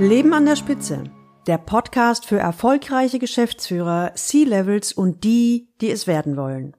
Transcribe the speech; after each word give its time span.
Leben 0.00 0.32
an 0.32 0.46
der 0.46 0.54
Spitze. 0.54 1.02
Der 1.48 1.58
Podcast 1.58 2.24
für 2.24 2.38
erfolgreiche 2.38 3.18
Geschäftsführer, 3.18 4.12
C-Levels 4.14 4.92
und 4.92 5.24
die, 5.24 5.74
die 5.80 5.90
es 5.90 6.06
werden 6.06 6.36
wollen. 6.36 6.76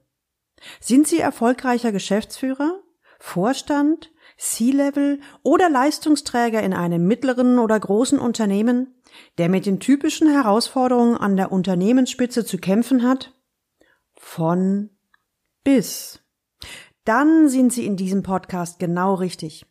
Sind 0.79 1.05
Sie 1.05 1.19
erfolgreicher 1.19 1.91
Geschäftsführer, 1.91 2.81
Vorstand, 3.19 4.09
C-Level 4.37 5.19
oder 5.43 5.69
Leistungsträger 5.69 6.63
in 6.63 6.73
einem 6.73 7.07
mittleren 7.07 7.59
oder 7.59 7.77
großen 7.77 8.19
Unternehmen, 8.19 8.95
der 9.37 9.49
mit 9.49 9.65
den 9.65 9.81
typischen 9.81 10.31
Herausforderungen 10.31 11.17
an 11.17 11.35
der 11.35 11.51
Unternehmensspitze 11.51 12.45
zu 12.45 12.57
kämpfen 12.57 13.03
hat? 13.03 13.33
Von 14.13 14.91
bis. 15.65 16.21
Dann 17.03 17.49
sind 17.49 17.73
Sie 17.73 17.85
in 17.85 17.97
diesem 17.97 18.23
Podcast 18.23 18.79
genau 18.79 19.15
richtig 19.15 19.65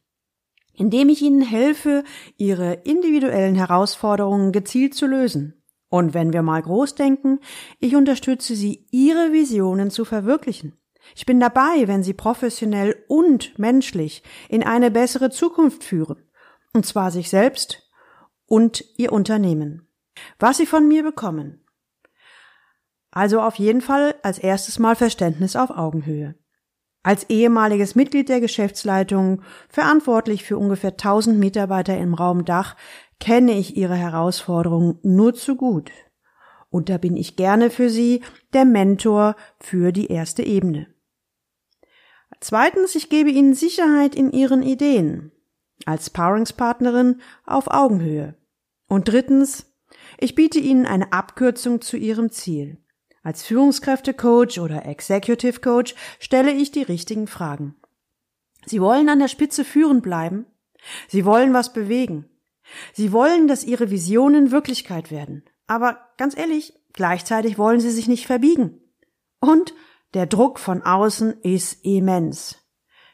indem 0.79 1.09
ich 1.09 1.23
Ihnen 1.23 1.43
helfe, 1.43 2.05
Ihre 2.37 2.75
individuellen 2.85 3.55
Herausforderungen 3.55 4.53
gezielt 4.53 4.95
zu 4.95 5.07
lösen. 5.07 5.55
Und 5.91 6.15
wenn 6.15 6.33
wir 6.33 6.43
mal 6.43 6.63
groß 6.63 6.95
denken, 6.95 7.41
ich 7.79 7.97
unterstütze 7.97 8.55
Sie, 8.55 8.87
Ihre 8.91 9.33
Visionen 9.33 9.91
zu 9.91 10.05
verwirklichen. 10.05 10.79
Ich 11.17 11.27
bin 11.27 11.41
dabei, 11.41 11.87
wenn 11.87 12.03
Sie 12.03 12.13
professionell 12.13 13.05
und 13.09 13.59
menschlich 13.59 14.23
in 14.49 14.63
eine 14.63 14.91
bessere 14.91 15.31
Zukunft 15.31 15.85
führen. 15.85 16.23
Und 16.75 16.85
zwar 16.85 17.11
sich 17.11 17.31
selbst 17.31 17.91
und 18.47 18.85
Ihr 18.97 19.13
Unternehmen. 19.13 19.89
Was 20.39 20.59
Sie 20.59 20.67
von 20.67 20.87
mir 20.87 21.03
bekommen. 21.03 21.65
Also 23.11 23.41
auf 23.41 23.55
jeden 23.57 23.81
Fall 23.81 24.15
als 24.23 24.39
erstes 24.39 24.79
Mal 24.79 24.95
Verständnis 24.95 25.57
auf 25.57 25.71
Augenhöhe. 25.71 26.35
Als 27.09 27.25
ehemaliges 27.31 27.95
Mitglied 27.95 28.29
der 28.29 28.39
Geschäftsleitung, 28.39 29.41
verantwortlich 29.71 30.45
für 30.45 30.59
ungefähr 30.59 30.91
1000 30.91 31.39
Mitarbeiter 31.39 31.97
im 31.97 32.13
Raum 32.13 32.45
Dach, 32.45 32.77
kenne 33.19 33.53
ich 33.53 33.79
Ihre 33.79 33.95
Herausforderungen 33.95 34.99
nur 35.03 35.33
zu 35.33 35.57
gut. 35.57 35.91
Und 36.69 36.91
da 36.91 36.99
bin 36.99 37.17
ich 37.17 37.37
gerne 37.37 37.71
für 37.71 37.89
Sie 37.89 38.23
der 38.53 38.67
Mentor 38.67 39.37
für 39.59 39.91
die 39.91 40.09
erste 40.09 40.43
Ebene. 40.43 40.87
Zweitens, 42.41 42.95
ich 42.95 43.09
gebe 43.09 43.31
Ihnen 43.31 43.55
Sicherheit 43.55 44.15
in 44.15 44.31
Ihren 44.31 44.63
Ideen. 44.63 45.33
Als 45.87 46.11
Paringspartnerin 46.11 47.23
auf 47.47 47.69
Augenhöhe. 47.69 48.35
Und 48.87 49.09
drittens, 49.09 49.75
ich 50.19 50.35
biete 50.35 50.59
Ihnen 50.59 50.85
eine 50.85 51.11
Abkürzung 51.15 51.81
zu 51.81 51.97
Ihrem 51.97 52.31
Ziel. 52.31 52.77
Als 53.29 53.43
Führungskräftecoach 53.43 54.59
oder 54.59 54.87
Executive 54.87 55.61
Coach 55.61 55.95
stelle 56.19 56.51
ich 56.51 56.71
die 56.71 56.81
richtigen 56.81 57.27
Fragen. 57.27 57.77
Sie 58.65 58.81
wollen 58.81 59.11
an 59.11 59.19
der 59.19 59.29
Spitze 59.29 59.67
führend 59.67 60.03
bleiben. 60.03 60.47
Sie 61.09 61.27
wollen 61.27 61.53
was 61.53 61.75
bewegen. 61.75 62.31
Sie 62.95 63.13
wollen, 63.13 63.47
dass 63.47 63.65
ihre 63.65 63.91
Visionen 63.91 64.51
Wirklichkeit 64.51 65.11
werden. 65.11 65.45
Aber 65.67 65.99
ganz 66.17 66.39
ehrlich, 66.39 66.73
gleichzeitig 66.95 67.59
wollen 67.59 67.81
sie 67.81 67.91
sich 67.91 68.09
nicht 68.09 68.27
verbiegen. 68.27 68.81
Und 69.41 69.75
der 70.15 70.25
Druck 70.25 70.59
von 70.59 70.81
außen 70.81 71.43
ist 71.43 71.85
immens. 71.85 72.57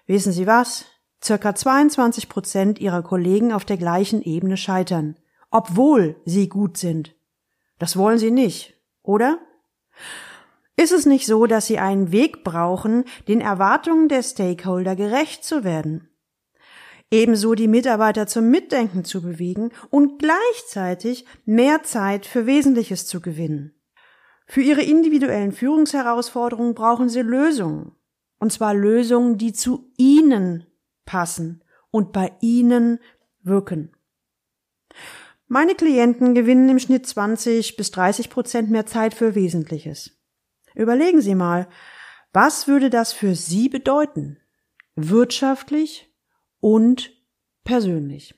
Wissen 0.06 0.31
Sie 0.31 0.47
was? 0.47 0.84
Circa 1.25 1.56
22 1.56 2.28
Prozent 2.28 2.78
Ihrer 2.78 3.03
Kollegen 3.03 3.53
auf 3.53 3.65
der 3.65 3.78
gleichen 3.78 4.23
Ebene 4.23 4.59
scheitern, 4.59 5.17
obwohl 5.51 6.23
sie 6.25 6.49
gut 6.49 6.77
sind. 6.77 7.17
Das 7.81 7.97
wollen 7.97 8.19
Sie 8.19 8.31
nicht, 8.31 8.81
oder? 9.03 9.41
Ist 10.77 10.92
es 10.92 11.06
nicht 11.06 11.27
so, 11.27 11.47
dass 11.47 11.67
Sie 11.67 11.78
einen 11.78 12.11
Weg 12.11 12.42
brauchen, 12.42 13.05
den 13.28 13.41
Erwartungen 13.41 14.09
der 14.09 14.23
Stakeholder 14.23 14.97
gerecht 14.97 15.45
zu 15.45 15.62
werden? 15.64 16.09
Ebenso 17.11 17.55
die 17.55 17.69
Mitarbeiter 17.69 18.27
zum 18.27 18.50
Mitdenken 18.50 19.05
zu 19.05 19.22
bewegen 19.22 19.70
und 19.91 20.19
gleichzeitig 20.19 21.27
mehr 21.44 21.84
Zeit 21.84 22.27
für 22.27 22.47
Wesentliches 22.47 23.06
zu 23.06 23.21
gewinnen. 23.21 23.75
Für 24.47 24.62
Ihre 24.62 24.82
individuellen 24.82 25.53
Führungsherausforderungen 25.53 26.75
brauchen 26.75 27.09
Sie 27.09 27.22
Lösungen. 27.22 27.93
Und 28.38 28.53
zwar 28.53 28.75
Lösungen, 28.75 29.38
die 29.38 29.53
zu 29.53 29.93
Ihnen 29.97 30.66
passen 31.05 31.62
und 31.91 32.12
bei 32.12 32.32
Ihnen 32.41 32.99
wirken. 33.43 33.93
Meine 35.54 35.76
Klienten 35.76 36.34
gewinnen 36.34 36.69
im 36.69 36.81
Schnitt 36.81 37.06
20 37.06 37.76
bis 37.76 37.92
30 37.92 38.28
Prozent 38.28 38.70
mehr 38.72 38.87
Zeit 38.87 39.15
für 39.15 39.37
Wesentliches. 39.37 40.10
Überlegen 40.75 41.20
Sie 41.20 41.37
mal, 41.37 41.69
was 42.32 42.66
würde 42.66 42.91
das 42.91 43.12
für 43.12 43.37
Sie 43.37 43.69
bedeuten? 43.69 44.41
Wirtschaftlich 44.97 46.12
und 46.59 47.12
persönlich. 47.62 48.34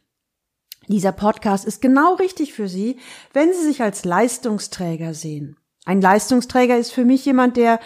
Dieser 0.89 1.13
Podcast 1.13 1.65
ist 1.65 1.81
genau 1.81 2.17
richtig 2.17 2.53
für 2.53 2.69
Sie, 2.69 2.99
wenn 3.33 3.51
Sie 3.55 3.65
sich 3.65 3.81
als 3.81 4.05
Leistungsträger 4.05 5.15
sehen. 5.15 5.57
Ein 5.87 6.03
Leistungsträger 6.03 6.77
ist 6.77 6.93
für 6.93 7.07
mich 7.07 7.25
jemand, 7.25 7.57
der 7.57 7.81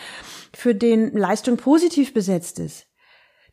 für 0.53 0.75
den 0.75 1.17
Leistung 1.17 1.57
positiv 1.57 2.13
besetzt 2.13 2.59
ist, 2.59 2.89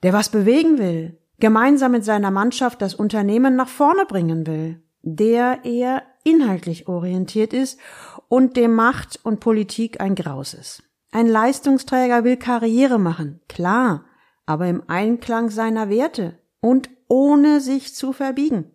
der 0.02 0.12
was 0.12 0.30
bewegen 0.30 0.80
will, 0.80 1.22
gemeinsam 1.38 1.92
mit 1.92 2.04
seiner 2.04 2.32
Mannschaft 2.32 2.82
das 2.82 2.96
Unternehmen 2.96 3.56
nach 3.56 3.70
vorne 3.70 4.08
bringen 4.08 4.48
will 4.48 4.82
der 5.16 5.64
eher 5.64 6.04
inhaltlich 6.24 6.88
orientiert 6.88 7.54
ist 7.54 7.80
und 8.28 8.58
dem 8.58 8.76
Macht 8.76 9.20
und 9.24 9.40
Politik 9.40 10.02
ein 10.02 10.16
Graus 10.16 10.54
ist. 10.54 10.84
Ein 11.12 11.28
Leistungsträger 11.28 12.24
will 12.24 12.38
Karriere 12.38 13.00
machen, 13.00 13.40
klar, 13.48 14.06
aber 14.46 14.68
im 14.68 14.84
Einklang 14.88 15.50
seiner 15.50 15.90
Werte 15.90 16.38
und 16.60 16.90
ohne 17.08 17.62
sich 17.62 17.96
zu 17.96 18.12
verbiegen. 18.12 18.72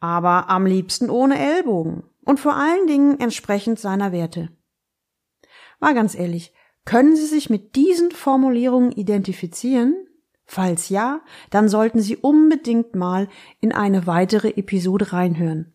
Aber 0.00 0.48
am 0.48 0.64
liebsten 0.64 1.10
ohne 1.10 1.38
Ellbogen 1.38 2.04
und 2.24 2.40
vor 2.40 2.54
allen 2.54 2.86
Dingen 2.86 3.20
entsprechend 3.20 3.78
seiner 3.78 4.12
Werte. 4.12 4.48
War 5.80 5.92
ganz 5.92 6.14
ehrlich, 6.14 6.54
können 6.84 7.16
Sie 7.16 7.26
sich 7.26 7.50
mit 7.50 7.76
diesen 7.76 8.10
Formulierungen 8.12 8.92
identifizieren? 8.92 10.07
Falls 10.50 10.88
ja, 10.88 11.20
dann 11.50 11.68
sollten 11.68 12.00
Sie 12.00 12.16
unbedingt 12.16 12.94
mal 12.94 13.28
in 13.60 13.70
eine 13.70 14.06
weitere 14.06 14.48
Episode 14.48 15.12
reinhören. 15.12 15.74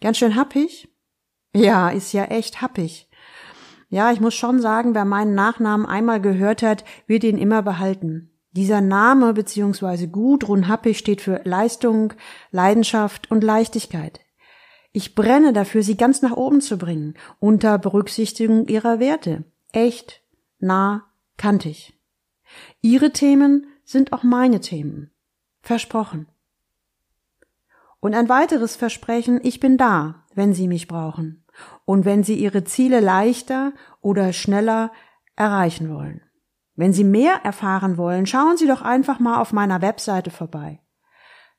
Ganz 0.00 0.16
schön 0.16 0.36
happig? 0.36 0.88
Ja, 1.52 1.88
ist 1.90 2.12
ja 2.12 2.24
echt 2.26 2.62
happig. 2.62 3.08
Ja, 3.88 4.12
ich 4.12 4.20
muss 4.20 4.34
schon 4.36 4.60
sagen, 4.60 4.94
wer 4.94 5.04
meinen 5.04 5.34
Nachnamen 5.34 5.86
einmal 5.86 6.20
gehört 6.20 6.62
hat, 6.62 6.84
wird 7.08 7.24
ihn 7.24 7.36
immer 7.36 7.62
behalten. 7.62 8.30
Dieser 8.52 8.80
Name 8.80 9.34
bzw. 9.34 10.06
Gudrun 10.06 10.68
Happig 10.68 10.96
steht 10.96 11.20
für 11.20 11.40
Leistung, 11.42 12.12
Leidenschaft 12.52 13.28
und 13.28 13.42
Leichtigkeit. 13.42 14.20
Ich 14.92 15.16
brenne 15.16 15.52
dafür, 15.52 15.82
sie 15.82 15.96
ganz 15.96 16.22
nach 16.22 16.36
oben 16.36 16.60
zu 16.60 16.78
bringen, 16.78 17.14
unter 17.40 17.76
Berücksichtigung 17.78 18.68
ihrer 18.68 19.00
Werte. 19.00 19.44
Echt, 19.72 20.22
nah, 20.60 21.06
kantig. 21.36 21.94
Ihre 22.82 23.12
Themen 23.12 23.66
sind 23.90 24.12
auch 24.12 24.22
meine 24.22 24.60
Themen. 24.60 25.10
Versprochen. 25.62 26.28
Und 27.98 28.14
ein 28.14 28.28
weiteres 28.28 28.76
Versprechen, 28.76 29.40
ich 29.42 29.58
bin 29.58 29.76
da, 29.76 30.26
wenn 30.32 30.54
Sie 30.54 30.68
mich 30.68 30.86
brauchen 30.86 31.44
und 31.84 32.04
wenn 32.04 32.22
Sie 32.22 32.36
Ihre 32.36 32.62
Ziele 32.64 33.00
leichter 33.00 33.72
oder 34.00 34.32
schneller 34.32 34.92
erreichen 35.34 35.92
wollen. 35.92 36.22
Wenn 36.76 36.92
Sie 36.92 37.02
mehr 37.04 37.44
erfahren 37.44 37.96
wollen, 37.98 38.26
schauen 38.26 38.56
Sie 38.56 38.68
doch 38.68 38.82
einfach 38.82 39.18
mal 39.18 39.40
auf 39.40 39.52
meiner 39.52 39.82
Webseite 39.82 40.30
vorbei. 40.30 40.80